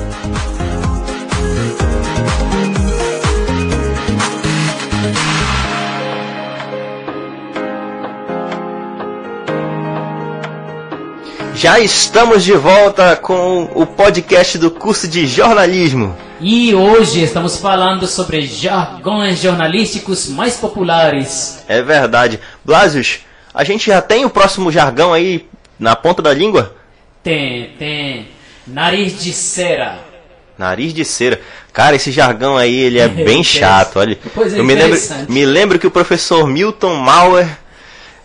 Já 11.63 11.79
estamos 11.79 12.43
de 12.43 12.51
volta 12.51 13.15
com 13.15 13.71
o 13.73 13.85
podcast 13.85 14.57
do 14.57 14.69
curso 14.69 15.07
de 15.07 15.25
jornalismo. 15.25 16.13
E 16.41 16.75
hoje 16.75 17.23
estamos 17.23 17.55
falando 17.55 18.05
sobre 18.05 18.41
jargões 18.41 19.39
jornalísticos 19.39 20.27
mais 20.27 20.57
populares. 20.57 21.63
É 21.69 21.81
verdade. 21.81 22.37
Blasius, 22.65 23.19
a 23.53 23.63
gente 23.63 23.85
já 23.87 24.01
tem 24.01 24.25
o 24.25 24.29
próximo 24.29 24.73
jargão 24.73 25.13
aí 25.13 25.47
na 25.79 25.95
ponta 25.95 26.21
da 26.21 26.33
língua? 26.33 26.75
Tem, 27.23 27.69
tem 27.79 28.27
nariz 28.67 29.23
de 29.23 29.31
cera. 29.31 29.99
Nariz 30.57 30.93
de 30.93 31.05
cera. 31.05 31.39
Cara, 31.71 31.95
esse 31.95 32.11
jargão 32.11 32.57
aí, 32.57 32.75
ele 32.75 32.99
é 32.99 33.07
bem 33.23 33.41
chato, 33.41 33.99
olha. 33.99 34.17
Pois 34.35 34.53
é, 34.53 34.59
eu 34.59 34.65
me 34.65 34.75
lembro, 34.75 34.97
interessante. 34.97 35.31
me 35.31 35.45
lembro 35.45 35.79
que 35.79 35.87
o 35.87 35.91
professor 35.91 36.45
Milton 36.45 36.95
Mauer, 36.95 37.47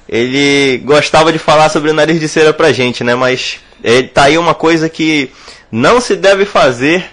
ele 0.08 0.78
gostava 0.78 1.32
de 1.32 1.38
falar 1.38 1.68
sobre 1.68 1.90
o 1.90 1.94
nariz 1.94 2.18
de 2.18 2.28
cera 2.28 2.52
pra 2.52 2.72
gente, 2.72 3.04
né? 3.04 3.14
Mas 3.14 3.60
ele 3.84 4.08
tá 4.08 4.24
aí 4.24 4.38
uma 4.38 4.54
coisa 4.54 4.88
que 4.88 5.30
não 5.70 6.00
se 6.00 6.16
deve 6.16 6.44
fazer 6.44 7.04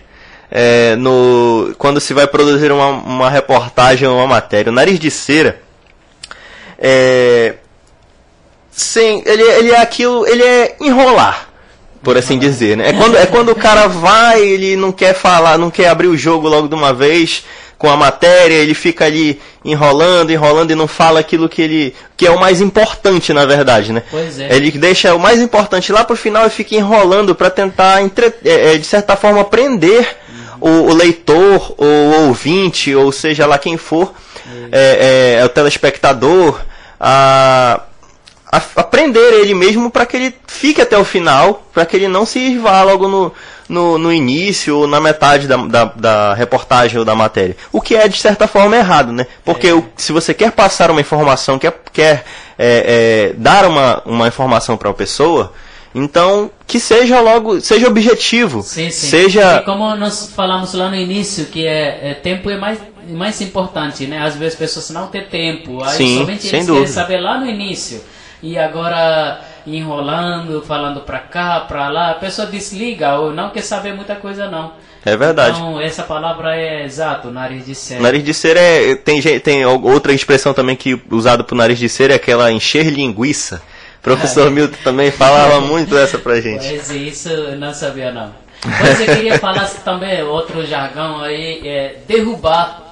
é, 0.49 0.95
no 0.95 1.75
quando 1.77 1.99
se 1.99 2.13
vai 2.13 2.25
produzir 2.25 2.71
uma, 2.71 2.87
uma 2.87 3.29
reportagem 3.29 4.07
ou 4.07 4.15
uma 4.15 4.27
matéria. 4.27 4.71
O 4.71 4.75
nariz 4.75 4.97
de 4.97 5.11
cera 5.11 5.59
é, 6.77 7.55
sim, 8.71 9.21
ele, 9.25 9.43
ele 9.43 9.71
é 9.71 9.79
aquilo, 9.79 10.27
ele 10.27 10.43
é 10.43 10.75
enrolar, 10.79 11.49
por 12.03 12.17
assim 12.17 12.37
dizer, 12.37 12.77
né? 12.77 12.89
É 12.89 12.93
quando, 12.93 13.17
é 13.17 13.25
quando 13.25 13.49
o 13.49 13.55
cara 13.55 13.87
vai, 13.87 14.41
ele 14.41 14.75
não 14.75 14.91
quer 14.91 15.13
falar, 15.13 15.57
não 15.57 15.71
quer 15.71 15.87
abrir 15.87 16.07
o 16.07 16.17
jogo 16.17 16.47
logo 16.47 16.67
de 16.67 16.75
uma 16.75 16.93
vez 16.93 17.43
com 17.77 17.89
a 17.89 17.97
matéria, 17.97 18.55
ele 18.55 18.73
fica 18.73 19.05
ali 19.05 19.39
enrolando, 19.63 20.31
enrolando 20.31 20.71
e 20.71 20.75
não 20.75 20.87
fala 20.87 21.19
aquilo 21.19 21.49
que 21.49 21.61
ele 21.61 21.95
que 22.15 22.25
é 22.25 22.31
o 22.31 22.39
mais 22.39 22.61
importante, 22.61 23.33
na 23.33 23.45
verdade, 23.45 23.91
né? 23.91 24.03
Pois 24.09 24.39
é. 24.39 24.55
Ele 24.55 24.71
deixa 24.71 25.13
o 25.13 25.19
mais 25.19 25.41
importante 25.41 25.91
lá 25.91 26.03
pro 26.03 26.15
final 26.15 26.47
e 26.47 26.49
fica 26.49 26.75
enrolando 26.75 27.35
para 27.35 27.49
tentar 27.49 28.01
entre, 28.01 28.27
é, 28.43 28.73
é, 28.73 28.77
de 28.77 28.85
certa 28.85 29.15
forma 29.15 29.43
prender 29.43 30.17
o, 30.61 30.69
o 30.69 30.93
leitor, 30.93 31.75
ou 31.77 31.87
o 31.87 32.27
ouvinte, 32.27 32.95
ou 32.95 33.11
seja 33.11 33.45
lá 33.45 33.57
quem 33.57 33.77
for, 33.77 34.13
é, 34.71 35.37
é, 35.39 35.45
o 35.45 35.49
telespectador, 35.49 36.61
a, 36.99 37.81
a, 38.57 38.81
a 38.81 38.83
prender 38.83 39.33
ele 39.33 39.53
mesmo 39.53 39.89
para 39.89 40.05
que 40.05 40.15
ele 40.17 40.35
fique 40.47 40.81
até 40.81 40.97
o 40.97 41.03
final, 41.05 41.63
para 41.73 41.85
que 41.85 41.95
ele 41.95 42.07
não 42.07 42.25
se 42.25 42.57
vá 42.57 42.83
logo 42.83 43.07
no, 43.07 43.31
no, 43.67 43.97
no 43.97 44.13
início 44.13 44.77
ou 44.77 44.87
na 44.87 44.99
metade 45.01 45.47
da, 45.47 45.57
da, 45.57 45.83
da 45.85 46.33
reportagem 46.33 46.97
ou 46.99 47.05
da 47.05 47.15
matéria. 47.15 47.55
O 47.71 47.81
que 47.81 47.95
é 47.95 48.07
de 48.07 48.17
certa 48.19 48.47
forma 48.47 48.75
errado, 48.75 49.11
né? 49.11 49.25
Porque 49.43 49.71
o- 49.71 49.85
se 49.97 50.11
você 50.11 50.33
quer 50.33 50.51
passar 50.51 50.89
uma 50.91 51.01
informação, 51.01 51.57
quer, 51.59 51.73
quer 51.91 52.23
é, 52.57 53.31
é, 53.31 53.33
dar 53.37 53.65
uma, 53.65 54.01
uma 54.05 54.27
informação 54.27 54.77
para 54.77 54.87
uma 54.89 54.93
pessoa, 54.95 55.51
então 55.93 56.49
que 56.67 56.79
seja 56.79 57.19
logo, 57.21 57.59
seja 57.61 57.87
objetivo, 57.87 58.61
Sim, 58.61 58.89
sim. 58.89 59.07
seja 59.07 59.57
E 59.61 59.65
como 59.65 59.95
nós 59.95 60.31
falamos 60.35 60.73
lá 60.73 60.89
no 60.89 60.95
início, 60.95 61.45
que 61.45 61.65
é, 61.65 62.11
é 62.11 62.13
tempo 62.13 62.49
é 62.49 62.57
mais, 62.57 62.79
mais 63.09 63.39
importante, 63.41 64.05
né? 64.07 64.19
Às 64.21 64.35
vezes 64.35 64.53
as 64.53 64.59
pessoas 64.59 64.89
não 64.89 65.07
têm 65.07 65.23
tempo, 65.25 65.83
aí 65.83 65.95
Sim, 65.97 66.19
somente 66.19 66.43
sem 66.47 66.55
eles 66.59 66.67
dúvida. 66.67 66.85
querem 66.87 66.93
saber 66.93 67.19
lá 67.21 67.39
no 67.39 67.49
início. 67.49 68.01
E 68.45 68.59
agora 68.59 69.41
enrolando, 69.65 70.61
falando 70.61 71.01
pra 71.01 71.17
cá, 71.17 71.61
pra 71.61 71.89
lá, 71.89 72.11
a 72.11 72.13
pessoa 72.13 72.45
desliga 72.45 73.15
ou 73.15 73.33
não 73.33 73.49
quer 73.49 73.63
saber 73.63 73.95
muita 73.95 74.15
coisa 74.15 74.47
não. 74.47 74.73
é 75.03 75.17
verdade. 75.17 75.57
Então 75.57 75.81
essa 75.81 76.03
palavra 76.03 76.55
é 76.55 76.85
exato, 76.85 77.31
nariz 77.31 77.65
de 77.65 77.73
cera. 77.73 78.01
Nariz 78.01 78.23
de 78.23 78.35
cera 78.35 78.59
é. 78.59 78.95
Tem, 78.95 79.19
tem 79.39 79.65
outra 79.65 80.13
expressão 80.13 80.53
também 80.53 80.75
que 80.75 81.01
usado 81.09 81.43
pro 81.43 81.55
nariz 81.55 81.79
de 81.79 81.89
cera 81.89 82.13
é 82.13 82.17
aquela 82.17 82.51
encher 82.51 82.85
linguiça. 82.85 83.63
Professor 83.99 84.51
Milton 84.51 84.77
também 84.83 85.09
falava 85.09 85.59
muito 85.65 85.97
essa 85.97 86.19
pra 86.19 86.39
gente. 86.39 86.67
Pois 86.67 86.91
isso 86.91 87.29
eu 87.29 87.55
não 87.57 87.73
sabia 87.73 88.11
não. 88.11 88.31
Pois 88.61 88.99
eu 88.99 89.15
queria 89.15 89.39
falar 89.39 89.67
também 89.83 90.21
outro 90.21 90.63
jargão 90.63 91.19
aí, 91.21 91.67
é 91.67 91.95
derrubar. 92.07 92.83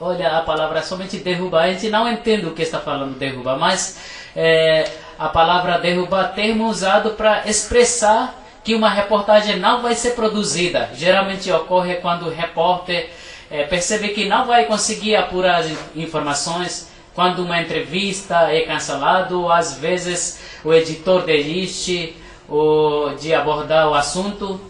Olha, 0.00 0.38
a 0.38 0.40
palavra 0.40 0.78
é 0.78 0.82
somente 0.82 1.18
derrubar. 1.18 1.64
A 1.64 1.72
gente 1.72 1.90
não 1.90 2.10
entende 2.10 2.46
o 2.46 2.52
que 2.52 2.62
está 2.62 2.78
falando 2.78 3.18
derrubar, 3.18 3.58
mas 3.58 4.23
é, 4.34 4.88
a 5.18 5.28
palavra 5.28 5.78
derrubar 5.78 6.34
termo 6.34 6.68
usado 6.68 7.10
para 7.10 7.48
expressar 7.48 8.42
que 8.64 8.74
uma 8.74 8.88
reportagem 8.88 9.58
não 9.58 9.82
vai 9.82 9.94
ser 9.94 10.10
produzida. 10.12 10.90
Geralmente 10.94 11.52
ocorre 11.52 11.96
quando 11.96 12.26
o 12.26 12.30
repórter 12.30 13.10
é, 13.50 13.64
percebe 13.64 14.08
que 14.08 14.26
não 14.26 14.46
vai 14.46 14.64
conseguir 14.64 15.16
apurar 15.16 15.60
as 15.60 15.70
in- 15.70 15.76
informações, 15.96 16.88
quando 17.14 17.40
uma 17.44 17.60
entrevista 17.60 18.50
é 18.50 18.62
cancelada, 18.62 19.36
ou 19.36 19.52
às 19.52 19.74
vezes 19.76 20.40
o 20.64 20.72
editor 20.72 21.22
desiste 21.22 22.16
ou 22.48 23.14
de 23.14 23.32
abordar 23.32 23.88
o 23.88 23.94
assunto. 23.94 24.60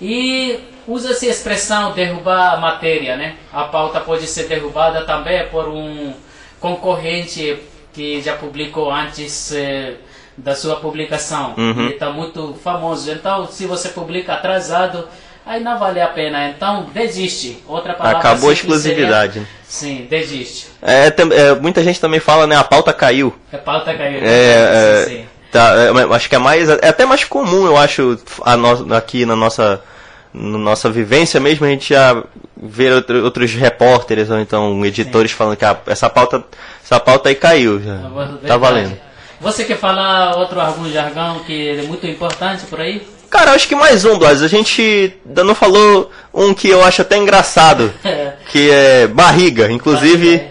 E 0.00 0.58
usa-se 0.86 1.26
a 1.26 1.30
expressão 1.30 1.92
derrubar 1.92 2.54
a 2.54 2.56
matéria, 2.56 3.16
né? 3.16 3.36
A 3.52 3.64
pauta 3.64 4.00
pode 4.00 4.26
ser 4.26 4.44
derrubada 4.44 5.04
também 5.04 5.46
por 5.48 5.68
um 5.68 6.14
concorrente 6.60 7.58
que 7.92 8.20
já 8.22 8.34
publicou 8.34 8.92
antes 8.92 9.52
eh, 9.52 9.94
da 10.36 10.54
sua 10.54 10.76
publicação. 10.76 11.54
Uhum. 11.56 11.88
E 11.88 11.92
está 11.92 12.10
muito 12.10 12.54
famoso. 12.62 13.10
Então, 13.10 13.46
se 13.46 13.66
você 13.66 13.90
publica 13.90 14.32
atrasado, 14.34 15.06
aí 15.44 15.62
não 15.62 15.78
vale 15.78 16.00
a 16.00 16.08
pena. 16.08 16.48
Então, 16.48 16.86
desiste. 16.94 17.62
Outra 17.68 17.94
palavra 17.94 18.18
Acabou 18.18 18.50
a 18.50 18.54
seria- 18.54 18.60
exclusividade. 18.60 19.40
né? 19.40 19.46
Sim, 19.64 20.06
desiste. 20.08 20.66
É, 20.80 21.10
tam- 21.10 21.32
é, 21.32 21.54
muita 21.54 21.82
gente 21.82 22.00
também 22.00 22.20
fala, 22.20 22.46
né? 22.46 22.56
A 22.56 22.64
pauta 22.64 22.92
caiu. 22.92 23.34
A 23.52 23.58
pauta 23.58 23.94
caiu. 23.94 24.20
É, 24.22 25.04
sim, 25.06 25.14
é, 25.14 25.18
sim. 25.18 25.24
tá, 25.50 25.74
é, 25.76 26.14
acho 26.14 26.28
que 26.28 26.34
é 26.34 26.38
mais. 26.38 26.68
É 26.68 26.88
até 26.88 27.04
mais 27.06 27.24
comum, 27.24 27.66
eu 27.66 27.76
acho, 27.76 28.18
no- 28.58 28.94
aqui 28.94 29.24
na 29.26 29.34
nossa, 29.36 29.82
na 30.34 30.58
nossa 30.58 30.90
vivência 30.90 31.38
mesmo, 31.40 31.66
a 31.66 31.68
gente 31.68 31.90
já 31.94 32.22
vê 32.56 32.90
outro- 32.92 33.24
outros 33.24 33.52
repórteres 33.54 34.30
ou 34.30 34.38
então 34.40 34.84
editores 34.84 35.32
falando 35.32 35.56
que 35.56 35.64
ah, 35.64 35.76
essa 35.86 36.08
pauta. 36.08 36.42
Essa 36.84 36.98
pauta 37.00 37.28
aí 37.28 37.34
caiu. 37.34 37.80
Já. 37.82 37.94
É 38.44 38.48
Tá 38.48 38.56
valendo. 38.56 38.96
Você 39.40 39.64
quer 39.64 39.76
falar 39.78 40.36
outro 40.36 40.60
algum 40.60 40.90
jargão 40.90 41.40
que 41.40 41.70
é 41.70 41.82
muito 41.82 42.06
importante 42.06 42.64
por 42.66 42.80
aí? 42.80 43.02
Cara, 43.30 43.52
acho 43.52 43.66
que 43.66 43.74
mais 43.74 44.04
um, 44.04 44.18
Blas. 44.18 44.42
A 44.42 44.48
gente 44.48 45.14
não 45.24 45.54
falou 45.54 46.10
um 46.34 46.52
que 46.52 46.68
eu 46.68 46.84
acho 46.84 47.00
até 47.02 47.16
engraçado, 47.16 47.92
É. 48.04 48.34
que 48.50 48.70
é 48.70 49.06
barriga. 49.06 49.70
Incluve, 49.72 50.16
Barriga, 50.16 50.44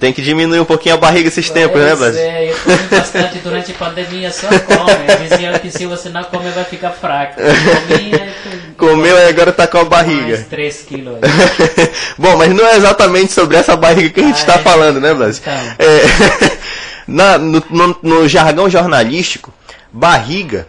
tem 0.00 0.12
que 0.12 0.20
diminuir 0.20 0.58
um 0.58 0.64
pouquinho 0.64 0.96
a 0.96 0.98
barriga 0.98 1.28
esses 1.28 1.48
tempos, 1.48 1.80
né, 1.80 1.94
Blas? 1.94 2.16
É, 2.16 2.50
eu 2.50 2.56
comi 2.58 2.76
bastante 2.90 3.38
durante 3.38 3.70
a 3.70 3.74
pandemia, 3.76 4.30
só 4.32 4.48
come. 4.48 5.28
Diziam 5.28 5.58
que 5.60 5.70
se 5.70 5.86
você 5.86 6.08
não 6.08 6.24
comer 6.24 6.50
vai 6.50 6.64
ficar 6.64 6.90
fraco. 6.90 7.40
Comia, 7.88 8.28
Comeu 8.76 9.16
e 9.16 9.28
agora 9.28 9.52
tá 9.52 9.66
com 9.66 9.78
a 9.78 9.84
mais 9.84 9.90
barriga. 9.90 10.46
3 10.50 10.82
quilos. 10.82 11.18
Bom, 12.18 12.36
mas 12.36 12.54
não 12.54 12.66
é 12.66 12.76
exatamente 12.76 13.32
sobre 13.32 13.56
essa 13.56 13.76
barriga 13.76 14.10
que 14.10 14.20
a 14.20 14.24
gente 14.24 14.36
Ah, 14.36 14.40
está 14.40 14.54
é? 14.54 14.58
falando, 14.58 15.00
né, 15.00 15.14
Blas? 15.14 15.38
Então. 15.38 15.52
É, 15.78 16.56
na- 17.06 17.38
no, 17.38 17.62
no- 17.70 17.98
no 18.02 18.28
jargão 18.28 18.68
jornalístico, 18.68 19.52
barriga 19.92 20.66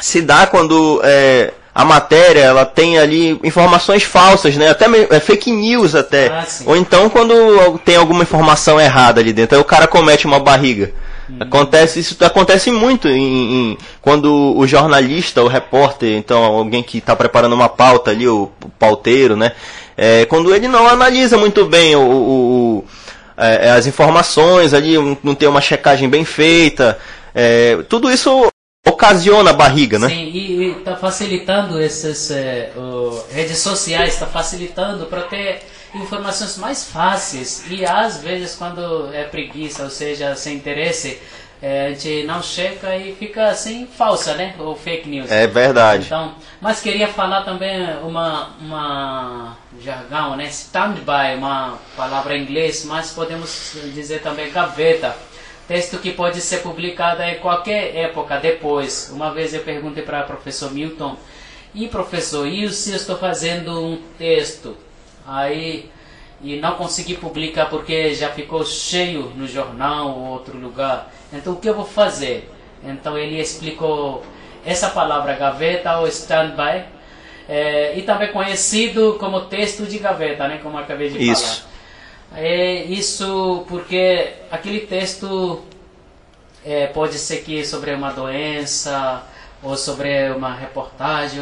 se 0.00 0.20
dá 0.20 0.46
quando 0.46 1.00
é, 1.04 1.52
a 1.74 1.84
matéria 1.84 2.40
ela 2.40 2.64
tem 2.64 2.98
ali 2.98 3.38
informações 3.44 4.02
falsas, 4.02 4.56
né? 4.56 4.70
Até 4.70 4.86
é, 5.10 5.20
fake 5.20 5.50
news 5.52 5.94
até. 5.94 6.26
Ah. 6.28 6.44
Ou 6.66 6.76
então 6.76 7.08
quando 7.08 7.78
tem 7.84 7.96
alguma 7.96 8.22
informação 8.22 8.80
errada 8.80 9.20
ali 9.20 9.32
dentro, 9.32 9.56
aí 9.56 9.60
o 9.62 9.64
cara 9.64 9.86
comete 9.86 10.26
uma 10.26 10.40
barriga. 10.40 10.92
Hum. 11.28 11.36
Acontece, 11.40 12.00
isso 12.00 12.16
acontece 12.24 12.70
muito 12.70 13.08
em, 13.08 13.72
em- 13.72 13.78
quando 14.02 14.56
o 14.56 14.66
jornalista, 14.66 15.42
o 15.42 15.48
repórter, 15.48 16.16
então 16.16 16.42
alguém 16.44 16.82
que 16.82 16.98
está 16.98 17.16
preparando 17.16 17.54
uma 17.54 17.68
pauta 17.68 18.10
ali, 18.10 18.28
o, 18.28 18.50
o 18.62 18.68
pauteiro, 18.78 19.34
né? 19.36 19.52
É, 19.96 20.24
quando 20.26 20.54
ele 20.54 20.68
não 20.68 20.86
analisa 20.88 21.38
muito 21.38 21.64
bem 21.66 21.94
o, 21.96 22.00
o- 22.00 22.78
o- 22.78 22.84
é, 23.36 23.70
as 23.70 23.86
informações 23.86 24.74
ali, 24.74 24.94
não 25.22 25.34
tem 25.34 25.48
uma 25.48 25.60
checagem 25.60 26.08
bem 26.08 26.24
feita, 26.24 26.98
é, 27.34 27.78
tudo 27.88 28.10
isso 28.10 28.48
ocasiona 28.86 29.52
barriga, 29.52 29.98
né? 29.98 30.08
Sim, 30.08 30.30
e 30.32 30.76
está 30.78 30.94
facilitando 30.94 31.80
essas 31.80 32.30
o- 32.76 33.18
redes 33.32 33.58
sociais, 33.58 34.12
está 34.12 34.26
facilitando 34.26 35.06
para 35.06 35.22
ter 35.22 35.62
informações 35.94 36.56
mais 36.56 36.84
fáceis. 36.84 37.64
E 37.70 37.84
às 37.84 38.18
vezes, 38.18 38.54
quando 38.54 39.12
é 39.12 39.24
preguiça, 39.24 39.84
ou 39.84 39.90
seja, 39.90 40.34
sem 40.34 40.56
interesse, 40.56 41.20
eh, 41.62 41.86
a 41.86 41.90
gente 41.90 42.26
não 42.26 42.42
checa 42.42 42.96
e 42.96 43.14
fica 43.14 43.46
assim 43.46 43.86
falsa, 43.86 44.34
né? 44.34 44.54
Ou 44.58 44.76
fake 44.76 45.08
news. 45.08 45.30
É 45.30 45.46
verdade. 45.46 46.06
Então, 46.06 46.34
mas 46.60 46.80
queria 46.80 47.08
falar 47.08 47.42
também 47.42 47.86
uma, 48.02 48.50
uma 48.60 49.56
jargão, 49.80 50.36
né? 50.36 50.46
Standby, 50.46 51.36
uma 51.38 51.78
palavra 51.96 52.36
em 52.36 52.42
inglês, 52.42 52.84
mas 52.84 53.12
podemos 53.12 53.76
dizer 53.94 54.20
também 54.20 54.50
gaveta. 54.50 55.16
Texto 55.66 55.96
que 55.98 56.12
pode 56.12 56.42
ser 56.42 56.58
publicado 56.58 57.22
em 57.22 57.36
qualquer 57.36 57.96
época 57.96 58.38
depois. 58.38 59.10
Uma 59.10 59.32
vez 59.32 59.54
eu 59.54 59.62
perguntei 59.62 60.02
para 60.02 60.20
o 60.20 60.26
professor 60.26 60.70
Milton, 60.70 61.16
e 61.74 61.88
professor, 61.88 62.46
e 62.46 62.70
se 62.72 62.90
eu 62.90 62.96
estou 62.96 63.16
fazendo 63.16 63.84
um 63.84 64.00
texto? 64.16 64.76
Aí, 65.26 65.90
e 66.42 66.56
não 66.56 66.74
consegui 66.74 67.14
publicar 67.14 67.66
porque 67.66 68.14
já 68.14 68.30
ficou 68.30 68.64
cheio 68.64 69.32
no 69.34 69.46
jornal 69.46 70.10
ou 70.10 70.26
outro 70.26 70.58
lugar. 70.58 71.12
Então 71.32 71.54
o 71.54 71.56
que 71.56 71.68
eu 71.68 71.74
vou 71.74 71.86
fazer? 71.86 72.50
Então 72.82 73.16
ele 73.16 73.40
explicou 73.40 74.22
essa 74.64 74.90
palavra 74.90 75.34
gaveta 75.34 75.98
ou 75.98 76.08
standby, 76.08 76.84
é, 77.48 77.96
e 77.96 78.02
também 78.02 78.32
conhecido 78.32 79.16
como 79.18 79.42
texto 79.42 79.84
de 79.84 79.98
gaveta, 79.98 80.48
né, 80.48 80.60
como 80.62 80.78
acabei 80.78 81.10
de 81.10 81.30
Isso. 81.30 81.62
falar. 81.62 81.74
É 82.36 82.82
isso 82.84 83.64
porque 83.68 84.32
aquele 84.50 84.80
texto 84.80 85.62
é, 86.64 86.88
pode 86.88 87.16
ser 87.16 87.42
que 87.42 87.64
sobre 87.64 87.92
uma 87.92 88.10
doença 88.10 89.22
ou 89.62 89.76
sobre 89.76 90.30
uma 90.30 90.52
reportagem. 90.52 91.40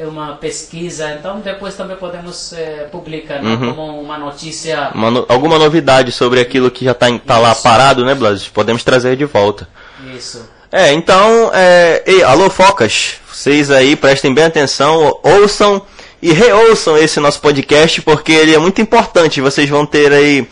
É 0.00 0.06
uma 0.06 0.34
pesquisa, 0.36 1.10
então 1.18 1.40
depois 1.40 1.74
também 1.74 1.96
podemos 1.96 2.52
é, 2.52 2.88
publicar 2.90 3.42
né, 3.42 3.50
Uhum. 3.50 3.74
como 3.74 4.00
uma 4.00 4.16
notícia. 4.18 4.90
Uma 4.94 5.10
no- 5.10 5.26
alguma 5.28 5.58
novidade 5.58 6.10
sobre 6.12 6.40
aquilo 6.40 6.70
que 6.70 6.84
já 6.84 6.94
tá, 6.94 7.08
em- 7.10 7.18
tá 7.18 7.38
lá 7.38 7.54
parado, 7.54 8.04
né, 8.04 8.14
Blas? 8.14 8.48
Podemos 8.48 8.82
trazer 8.84 9.16
de 9.16 9.24
volta. 9.24 9.68
Isso. 10.16 10.48
É, 10.72 10.92
então, 10.92 11.50
é, 11.52 12.02
ei, 12.06 12.22
alô 12.22 12.48
Focas, 12.48 13.14
vocês 13.30 13.70
aí 13.70 13.96
prestem 13.96 14.32
bem 14.32 14.44
atenção, 14.44 15.18
ouçam 15.22 15.82
e 16.22 16.32
reouçam 16.32 16.96
esse 16.96 17.18
nosso 17.18 17.40
podcast, 17.40 18.00
porque 18.02 18.30
ele 18.32 18.54
é 18.54 18.58
muito 18.58 18.80
importante. 18.80 19.40
Vocês 19.40 19.68
vão 19.68 19.84
ter 19.84 20.12
aí 20.12 20.46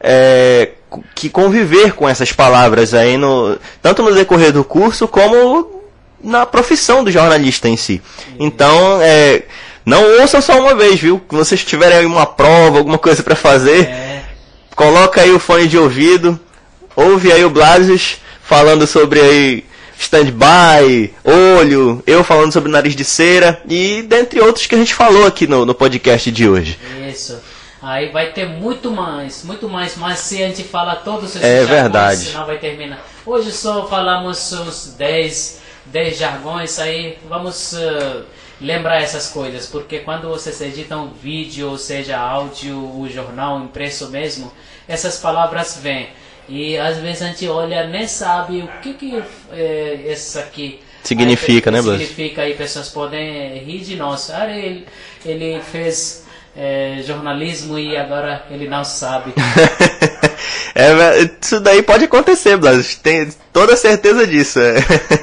é, 0.00 0.70
que 1.14 1.28
conviver 1.28 1.94
com 1.94 2.08
essas 2.08 2.30
palavras 2.32 2.92
aí, 2.94 3.16
no, 3.16 3.56
tanto 3.82 4.02
no 4.02 4.14
decorrer 4.14 4.52
do 4.52 4.62
curso, 4.64 5.08
como 5.08 5.73
na 6.24 6.46
profissão 6.46 7.04
do 7.04 7.10
jornalista 7.10 7.68
em 7.68 7.76
si. 7.76 8.00
Então, 8.40 9.00
é, 9.02 9.42
não 9.84 10.02
ouçam 10.20 10.40
só 10.40 10.58
uma 10.58 10.74
vez, 10.74 10.98
viu? 10.98 11.20
Quando 11.28 11.44
vocês 11.44 11.62
tiverem 11.64 11.98
aí 11.98 12.06
uma 12.06 12.26
prova, 12.26 12.78
alguma 12.78 12.98
coisa 12.98 13.22
para 13.22 13.36
fazer, 13.36 13.86
É, 13.86 14.22
coloca 14.74 15.20
aí 15.20 15.30
o 15.30 15.38
fone 15.38 15.68
de 15.68 15.78
ouvido, 15.78 16.38
ouve 16.96 17.30
aí 17.32 17.44
o 17.44 17.50
Blasius 17.50 18.16
falando 18.42 18.86
sobre 18.86 19.20
aí 19.20 19.64
stand-by, 19.98 21.14
olho, 21.22 22.02
eu 22.06 22.24
falando 22.24 22.52
sobre 22.52 22.70
nariz 22.70 22.96
de 22.96 23.04
cera 23.04 23.60
e 23.68 24.02
dentre 24.02 24.40
outros 24.40 24.66
que 24.66 24.74
a 24.74 24.78
gente 24.78 24.94
falou 24.94 25.26
aqui 25.26 25.46
no, 25.46 25.64
no 25.64 25.74
podcast 25.74 26.30
de 26.30 26.48
hoje. 26.48 26.78
isso. 27.08 27.38
Aí 27.82 28.10
vai 28.10 28.32
ter 28.32 28.48
muito 28.48 28.90
mais, 28.90 29.44
muito 29.44 29.68
mais, 29.68 29.94
mas 29.96 30.18
se 30.20 30.42
a 30.42 30.46
gente 30.48 30.64
fala 30.64 30.96
todos 30.96 31.30
esses 31.30 31.42
É 31.42 31.64
verdade. 31.64 32.16
senão 32.24 32.46
vai 32.46 32.56
terminar. 32.56 32.98
Hoje 33.26 33.52
só 33.52 33.86
falamos 33.86 34.52
uns 34.54 34.94
10, 34.96 35.60
10 35.86 36.18
jargões 36.18 36.78
aí, 36.78 37.18
vamos 37.28 37.74
eh, 37.74 38.22
lembrar 38.60 39.02
essas 39.02 39.28
coisas, 39.28 39.66
porque 39.66 39.98
quando 40.00 40.28
vocês 40.28 40.60
editam 40.60 41.08
vídeo, 41.08 41.70
ou 41.70 41.78
seja, 41.78 42.18
áudio, 42.18 42.76
o 42.76 43.08
jornal 43.08 43.60
impresso 43.60 44.08
mesmo, 44.10 44.52
essas 44.88 45.18
palavras 45.18 45.78
vêm. 45.82 46.08
E 46.48 46.76
às 46.76 46.98
vezes 46.98 47.22
a 47.22 47.26
gente 47.28 47.48
olha 47.48 47.86
nem 47.86 48.06
sabe 48.06 48.62
o 48.62 48.68
que 48.80 48.94
que 48.94 49.22
é, 49.52 50.12
isso 50.12 50.38
aqui 50.38 50.80
Significa, 51.04 51.68
aí, 51.68 51.76
né, 51.76 51.82
Blas? 51.82 51.98
Significa 51.98 52.42
aí 52.42 52.54
pessoas 52.54 52.88
podem 52.88 53.58
rir 53.58 53.80
de 53.80 53.94
nós. 53.94 54.30
Ah, 54.30 54.48
ele, 54.50 54.86
ele 55.24 55.60
fez 55.60 56.24
é, 56.56 57.02
jornalismo 57.06 57.78
e 57.78 57.94
agora 57.94 58.46
ele 58.50 58.66
não 58.66 58.82
sabe. 58.84 59.34
É, 60.74 61.30
isso 61.40 61.60
daí 61.60 61.82
pode 61.82 62.04
acontecer, 62.04 62.56
Blas. 62.56 62.96
Tem 62.96 63.28
toda 63.52 63.76
certeza 63.76 64.26
disso. 64.26 64.58
é. 64.58 64.74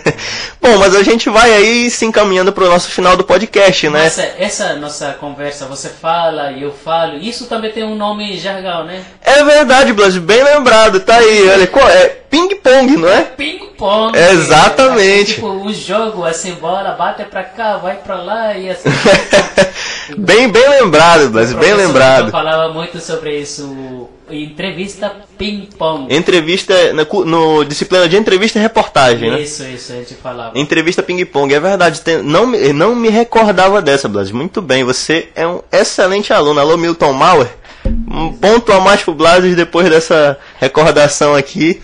Bom, 0.62 0.78
mas 0.78 0.96
a 0.96 1.04
gente 1.04 1.30
vai 1.30 1.52
aí 1.52 1.90
se 1.90 2.06
encaminhando 2.06 2.54
para 2.54 2.64
o 2.64 2.70
nosso 2.70 2.90
final 2.90 3.18
do 3.18 3.24
podcast, 3.24 3.90
né? 3.90 4.10
É, 4.18 4.46
essa 4.46 4.76
nossa 4.76 5.12
conversa, 5.20 5.66
você 5.66 5.90
fala 5.90 6.52
e 6.52 6.64
eu 6.64 6.72
falo, 6.72 7.18
isso 7.18 7.48
também 7.48 7.72
tem 7.72 7.84
um 7.84 7.96
nome 7.96 8.38
jargão, 8.38 8.86
né? 8.86 9.04
É 9.22 9.44
verdade, 9.44 9.92
Blas, 9.92 10.18
bem 10.18 10.42
lembrado. 10.44 11.02
Tá 11.02 11.18
aí, 11.18 11.50
olha, 11.50 11.68
qual 11.68 11.90
é 11.90 12.08
ping-pong, 12.30 12.96
não 12.96 13.10
é? 13.10 13.24
Ping-pong. 13.24 14.18
Exatamente. 14.18 15.32
É, 15.32 15.36
tipo, 15.36 15.48
um 15.48 15.74
jogo 15.74 16.24
assim, 16.24 16.54
bola, 16.54 16.92
bate 16.92 17.26
pra 17.26 17.44
cá, 17.44 17.76
vai 17.78 17.98
pra 17.98 18.16
lá 18.16 18.56
e 18.56 18.70
assim. 18.70 18.90
bem, 20.18 20.50
bem 20.50 20.70
lembrado, 20.70 21.30
Blas, 21.30 21.54
bem 21.54 21.74
lembrado. 21.74 22.32
falava 22.32 22.74
muito 22.74 23.00
sobre 23.00 23.40
isso. 23.40 24.08
Entrevista 24.30 25.14
ping-pong. 25.38 26.14
Entrevista, 26.16 26.74
cu- 27.08 27.26
no 27.26 27.66
disciplina 27.66 28.08
de 28.08 28.16
entrevista 28.16 28.58
e 28.58 28.62
reportagem, 28.62 29.30
né? 29.30 29.42
Isso, 29.42 29.64
isso, 29.66 29.92
a 29.92 29.96
gente 29.98 30.14
falava. 30.16 30.58
Entrevista 30.58 31.04
ping-pong, 31.04 31.54
é 31.54 31.60
verdade. 31.60 32.00
tem- 32.02 32.24
não, 32.24 32.48
me- 32.48 32.72
não 32.72 32.96
me 32.96 33.10
recordava 33.10 33.82
dessa, 33.82 34.08
Blas. 34.08 34.32
Muito 34.32 34.62
bem, 34.62 34.84
você 34.86 35.30
é 35.36 35.46
um 35.46 35.62
excelente 35.72 36.32
aluno. 36.32 36.60
Alô, 36.62 36.78
Milton 36.78 37.12
Mauer. 37.12 37.48
Um 37.86 38.32
ponto 38.34 38.72
a 38.72 38.80
mais 38.80 39.02
pro 39.02 39.14
Blas 39.14 39.44
depois 39.56 39.90
dessa 39.90 40.38
recordação 40.60 41.36
aqui. 41.36 41.82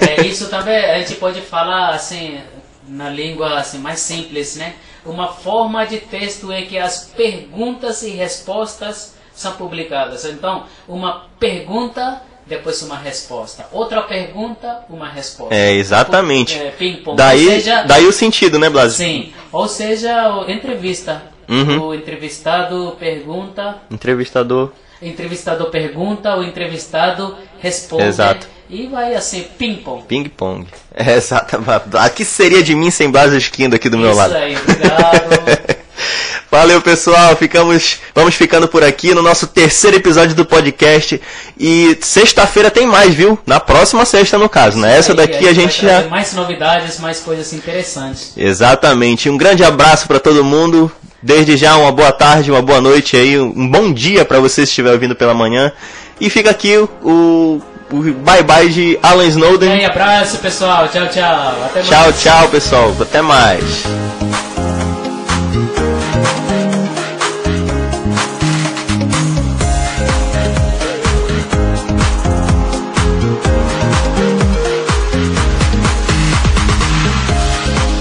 É, 0.00 0.24
isso 0.26 0.46
também 0.48 0.76
a 0.76 0.98
gente 1.00 1.14
pode 1.16 1.40
falar 1.42 1.90
assim 1.90 2.38
na 2.88 3.10
língua 3.10 3.58
assim 3.58 3.78
mais 3.78 4.00
simples, 4.00 4.56
né? 4.56 4.74
Uma 5.04 5.28
forma 5.28 5.86
de 5.86 5.98
texto 5.98 6.52
em 6.52 6.66
que 6.66 6.78
as 6.78 7.04
perguntas 7.16 8.02
e 8.02 8.10
respostas 8.10 9.14
são 9.32 9.52
publicadas. 9.52 10.24
Então, 10.24 10.64
uma 10.86 11.26
pergunta 11.38 12.22
depois 12.50 12.82
uma 12.82 12.96
resposta. 12.96 13.66
Outra 13.70 14.02
pergunta, 14.02 14.80
uma 14.90 15.08
resposta. 15.08 15.54
É, 15.54 15.72
exatamente. 15.72 16.58
É, 16.58 16.74
daí, 17.14 17.46
seja, 17.46 17.84
daí 17.84 18.06
o 18.06 18.12
sentido, 18.12 18.58
né, 18.58 18.68
Blas? 18.68 18.94
sim. 18.94 19.32
Ou 19.52 19.68
seja, 19.68 20.44
entrevista. 20.48 21.22
Uhum. 21.48 21.88
O 21.88 21.94
entrevistado 21.94 22.96
pergunta, 22.98 23.78
Entrevistador. 23.90 24.72
entrevistador 25.02 25.70
pergunta, 25.70 26.36
o 26.36 26.44
entrevistado 26.44 27.36
responde. 27.58 28.04
Exato. 28.04 28.46
E 28.70 28.86
vai 28.86 29.16
assim, 29.16 29.44
ping-pong. 29.58 30.04
Ping-pong. 30.06 30.64
É, 30.94 31.16
exato. 31.16 31.58
Aqui 31.94 32.24
seria 32.24 32.62
de 32.62 32.72
mim 32.72 32.88
sem 32.90 33.10
Blas 33.10 33.32
Esquindo 33.32 33.74
aqui 33.74 33.88
do 33.88 33.98
meu 33.98 34.10
Isso 34.10 34.18
lado. 34.18 34.36
aí, 34.36 34.56
obrigado. 34.56 35.80
Valeu, 36.48 36.80
pessoal. 36.80 37.34
Ficamos, 37.34 37.98
vamos 38.14 38.36
ficando 38.36 38.68
por 38.68 38.84
aqui 38.84 39.12
no 39.12 39.22
nosso 39.22 39.48
terceiro 39.48 39.96
episódio 39.96 40.36
do 40.36 40.44
podcast. 40.44 41.20
E 41.58 41.98
sexta-feira 42.00 42.70
tem 42.70 42.86
mais, 42.86 43.12
viu? 43.12 43.36
Na 43.44 43.58
próxima 43.58 44.04
sexta, 44.04 44.38
no 44.38 44.48
caso, 44.48 44.78
né? 44.78 44.96
Essa 44.96 45.14
daqui 45.14 45.48
a 45.48 45.52
gente 45.52 45.82
já. 45.82 46.02
Mais 46.08 46.32
novidades, 46.32 47.00
mais 47.00 47.18
coisas 47.18 47.52
interessantes. 47.52 48.34
Exatamente. 48.36 49.28
Um 49.28 49.36
grande 49.36 49.64
abraço 49.64 50.06
para 50.06 50.20
todo 50.20 50.44
mundo. 50.44 50.90
Desde 51.20 51.56
já, 51.56 51.76
uma 51.76 51.90
boa 51.92 52.12
tarde, 52.12 52.50
uma 52.50 52.62
boa 52.62 52.80
noite 52.80 53.16
aí, 53.16 53.38
um 53.38 53.68
bom 53.68 53.92
dia 53.92 54.24
para 54.24 54.40
você 54.40 54.64
se 54.64 54.70
estiver 54.70 54.92
ouvindo 54.92 55.16
pela 55.16 55.34
manhã. 55.34 55.72
E 56.20 56.30
fica 56.30 56.50
aqui 56.50 56.76
o, 57.02 57.60
bye-bye 57.90 58.68
de 58.68 58.98
Alan 59.02 59.24
Snowden. 59.24 59.82
Um 59.82 59.86
abraço, 59.86 60.38
pessoal. 60.38 60.88
Tchau, 60.88 61.08
tchau. 61.08 61.54
Até 61.66 61.82
tchau, 61.82 62.04
mais. 62.04 62.22
tchau, 62.22 62.48
pessoal. 62.48 62.94
Até 63.00 63.22
mais. 63.22 63.84